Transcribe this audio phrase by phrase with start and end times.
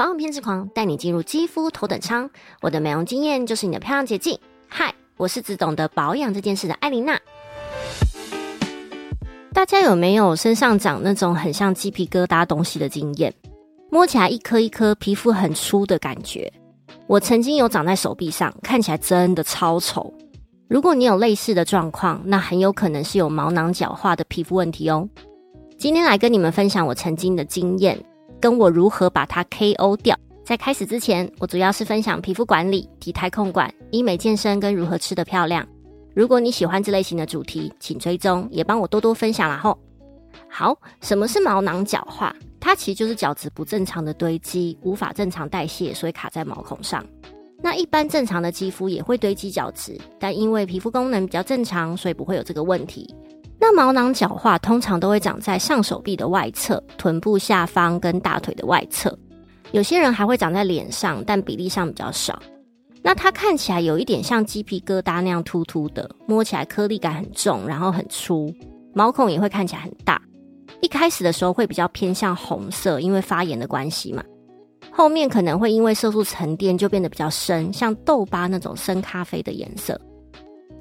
[0.00, 2.30] 保养偏执狂，带你进入肌肤头等舱。
[2.62, 4.38] 我的美容经验就是你的漂亮捷径。
[4.66, 7.20] 嗨，我是只懂得保养这件事的艾琳娜。
[9.52, 13.30] 大家有没有身上长那种很像鸡皮疙瘩东西的经验？
[13.90, 16.50] 摸起来一颗一颗，皮肤很粗的感觉。
[17.06, 20.10] 我曾经有长在手臂上，看起来真的超丑。
[20.66, 25.06] 如果你有类似的状况，那很有可能是有毛囊角化的皮肤问题哦。
[25.76, 28.02] 今天来跟你们分享我曾经的经验，
[28.40, 30.18] 跟我如何把它 KO 掉。
[30.44, 35.64] 在开始之前，我主要是分享皮肤管理、体态控管、医美健身跟如何吃得漂亮。
[36.14, 39.78] 如果你喜欢这类型的主题，请追踪，也帮我多多分享啦吼。
[40.48, 42.34] 好，什么是毛囊角化？
[42.58, 47.04] 它其实就是角质不正常的堆积，无法正常代谢，所以卡在毛孔上。
[47.62, 53.14] 那一般正常的肌肤也会堆积角质，但因为皮肤功能比较正常，所以不会有这个问题。
[53.60, 59.16] 那毛囊角化通常都会长在上手臂的外侧、臀部下方跟大腿的外侧，
[59.72, 62.40] 有些人还会长在脸上，但比例上比较少。
[63.02, 68.52] 那它看起来有一点像鸡皮疙瘩那样突突的，摸起来颗粒感很重，然后很粗，
[68.94, 70.20] 毛孔也会看起来很大。
[70.80, 74.24] 一开始的时候会比较偏向红色，因为发炎的关系嘛。
[74.90, 80.00] 后面可能会因为色素沉淀就变得比较深，像痘疤那种深咖啡的颜色。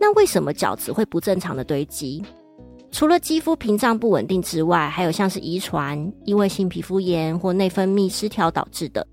[0.00, 2.22] 那为什么角质会不正常的堆积？
[2.94, 9.04] 除了肌肤屏障不稳定之外，还有像是遗传、异位性皮肤炎或内分泌失调导致的。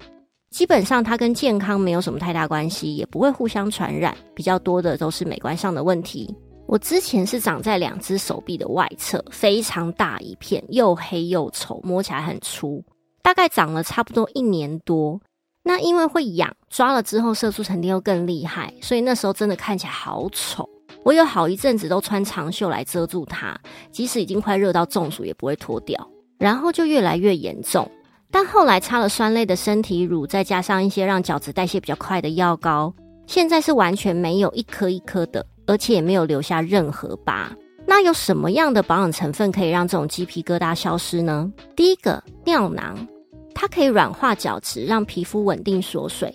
[0.51, 4.15] 基本上它跟健康没有什么太大关系，也不会互相传染。
[4.35, 6.31] 比较多的都是美观上的问题。
[6.67, 12.83] 我之前是长在两只手臂的外侧，非常大一片，又黑又丑，摸起来很粗。
[13.23, 15.19] 大概长了差不多一年多。
[15.63, 20.69] 那因为会痒，抓了之后色素沉淀又更厉害，所以那时候真的看起来好丑。
[21.03, 23.59] 我有好一阵子都穿长袖来遮住它，
[23.91, 26.09] 即使已经快热到中暑也不会脱掉。
[26.37, 27.89] 然后就越来越严重，
[28.31, 32.91] 但后来擦了酸类的身体乳，再加上一些让角质代谢比较快的药膏，
[33.27, 37.51] 现在是完全没有一颗一颗的，而且也没有留下任何疤。
[37.85, 41.51] 那有什么样的保养成分可以让这种鸡皮疙瘩消失呢？
[41.75, 43.07] 第一个，尿囊，
[43.53, 46.33] 它可以软化角质，让皮肤稳定锁水。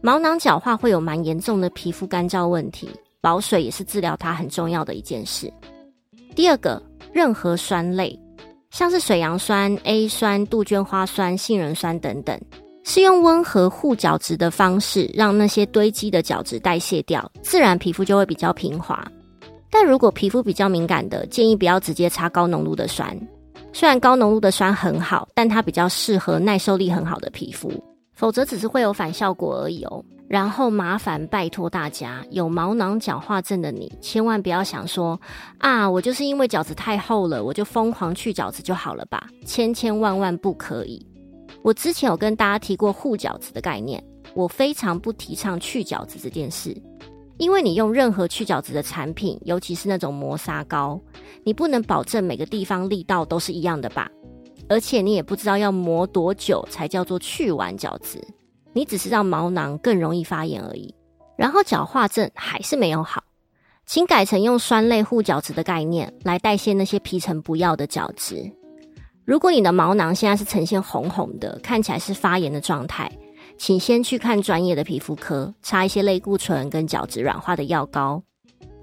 [0.00, 2.90] 毛囊角化会有蛮严重的皮肤干燥问题。
[3.22, 5.50] 保水也是治疗它很重要的一件事。
[6.34, 8.18] 第二个，任何酸类，
[8.70, 12.36] 像是水杨酸、A 酸、杜鹃花酸、杏仁酸等等，
[12.82, 19.06] 是用温和护角质的方式，让那些堆积的角质代谢掉，自然皮肤就会比较平滑。
[19.70, 23.16] 但如果皮肤比较敏感的，建议不要直接擦高浓度的酸。
[23.72, 27.72] 虽然高浓度的酸很好，但它比较适合耐受力很好的皮肤，
[28.14, 30.04] 否则只是会有反效果而已哦。
[30.32, 35.20] 然后麻烦拜托大家，有毛囊角化症的你，千万不要想说
[35.58, 39.28] 啊，我就是因为角质太厚了，我就疯狂去角质就好了吧？
[39.44, 41.06] 千千万万不可以！
[41.60, 46.74] 我之前有跟大家提过护角质的概念，我非常不提倡去角质这件事，
[47.36, 50.98] 因为你用任何去角质的产品，尤其是那种磨砂膏，
[51.44, 54.10] 你不能保证每个地方力道都是一样的吧？
[54.66, 58.18] 而且你也不知道要磨多久才叫做去完角质。
[58.72, 60.94] 你只是让毛囊更容易发炎而已，
[61.36, 63.22] 然后角化症还是没有好，
[63.86, 68.50] 请改成用酸类护角质的概念来代谢那些皮层不要的角质。
[69.24, 73.10] 如果你的毛囊现在是呈现红红的，看起来是发炎的状态，
[73.56, 78.22] 请先去看专业的皮肤科，擦一些类固醇跟角质软化的药膏。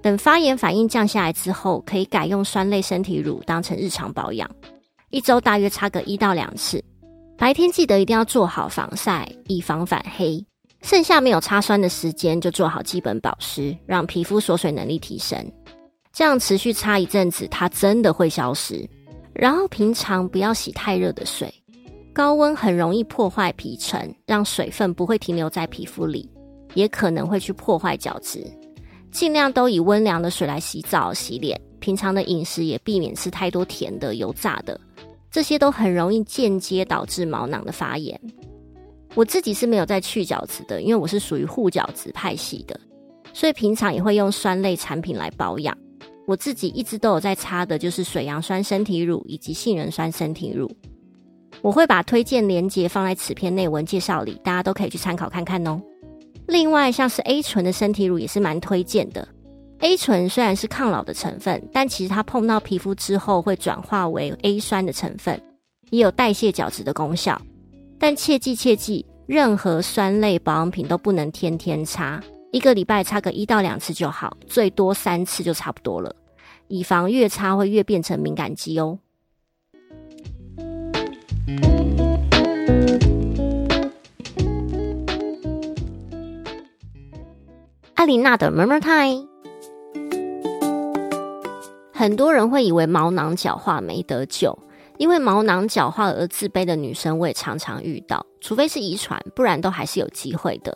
[0.00, 4.50] 等发炎反应降下来之后，可以改用酸类身体乳当成日常保养，
[5.10, 6.82] 一周大约擦个一到两次。
[7.40, 10.44] 白天记得一定要做好防晒，以防反黑。
[10.82, 15.50] 剩下没有擦酸的时间，就做好基本保湿，让皮肤锁水能力提升。
[16.12, 18.86] 这样持续擦一阵子，它真的会消失。
[19.32, 21.50] 然后平常不要洗太热的水，
[22.12, 26.30] 高温很容易破坏皮层，让水分不会停留在皮肤里，
[26.74, 28.46] 也可能会去破坏角质。
[29.10, 31.58] 尽量都以温凉的水来洗澡、洗脸。
[31.78, 34.78] 平常的饮食也避免吃太多甜的、油炸的。
[35.30, 38.18] 这些都很容易间接导致毛囊的发炎。
[39.14, 42.78] 我自己是没有在去角质的，因为我是属于护角质派系的，
[43.32, 45.76] 所以平常也会用酸类产品来保养。
[46.26, 50.70] 我自己一直都有在擦的，就是水杨酸身体乳以及杏仁酸身体乳。
[51.60, 55.80] 我会把推荐链接放在此篇内文介绍里，大家都可以去参考看看哦。
[56.46, 59.26] 另外，像是 A 醇的身体乳也是蛮推荐的。
[59.80, 65.40] A 醇虽然是抗老的成分，但其实它碰到皮肤之后会转化为 A 酸的成分，
[65.88, 67.40] 也有代谢角质的功效。
[67.98, 72.22] 但切记切记，任何酸类保养品都不能天天擦，
[72.52, 76.14] 一个礼拜擦个一到两次就好，最多三次就差不多了，
[76.68, 78.98] 以防越擦会越变成敏感肌哦。
[87.94, 89.26] 阿琳娜的萌萌 time。
[92.00, 94.58] 很多人会以为毛囊角化没得救，
[94.96, 100.74] 因为毛囊角化而自卑的女生我也常常遇到，除非是遗传，不然都还是有机会的。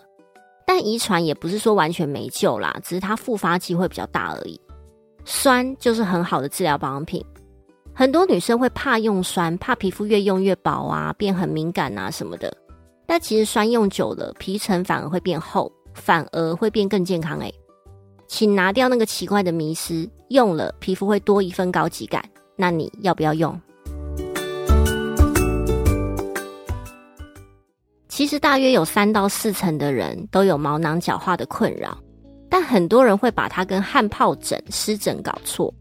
[0.66, 4.60] 但遗传也不是说完全没救啦，只是它复发机会比较大而已。
[5.24, 7.24] 酸就是很好的治疗保养品。
[7.94, 12.54] 很多女生会怕用酸，怕皮肤越用越薄啊，变很敏感啊什么的。
[13.06, 17.50] 但其实酸用久了，皮层反而会变厚，反而会变更健康诶。
[18.26, 22.24] 请拿掉那个奇怪的迷思，用了皮肤会多一份高级感。
[22.56, 23.60] 那你要不要用？
[28.08, 31.98] 其实大约有三到四成的人都有毛囊角化的困扰，
[32.48, 35.74] 但很多人会把它跟汗疱疹、湿疹搞错。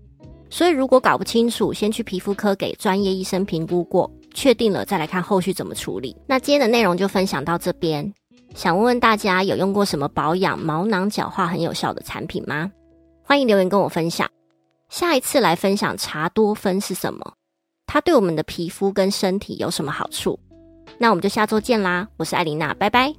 [0.50, 6.16] 所以，如果搞不清楚，先去皮肤科给专业医生评估过，确定了再来看后续怎么处理。
[6.28, 8.12] 那今天的内容就分享到这边。
[8.54, 12.72] 想问问大家，有用过什么保养毛囊角化很有效的产品吗？
[13.24, 14.30] 欢迎留言跟我分享。
[14.90, 17.34] 下一次来分享茶多酚是什么，
[17.88, 20.40] 它对我们的皮肤跟身体有什么好处？
[21.00, 22.08] 那我们就下周见啦！
[22.18, 23.14] 我是艾琳娜，拜拜。